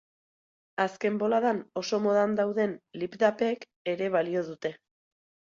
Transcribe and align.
Azken 0.85 1.19
boladan 1.23 1.59
oso 1.83 1.99
modan 2.07 2.33
dauden 2.41 2.75
lipdubek 3.03 3.69
ere 3.95 4.09
balio 4.17 4.47
dute. 4.53 4.77